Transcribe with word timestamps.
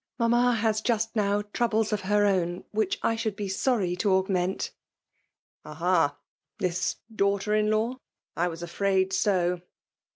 "Mamma 0.19 0.53
has 0.55 0.81
just 0.81 1.15
now 1.15 1.43
troables 1.53 1.93
of 1.93 2.01
her 2.01 2.25
own 2.25 2.63
which 2.71 2.97
I 3.03 3.15
should 3.15 3.35
be 3.35 3.47
sorry 3.47 3.95
to 3.97 4.13
augment!"" 4.13 4.71
Aha!— 5.63 6.17
This 6.57 6.95
daughter 7.15 7.53
in 7.53 7.69
law?— 7.69 7.97
I 8.35 8.47
was 8.47 8.63
afraid 8.63 9.13
so 9.13 9.61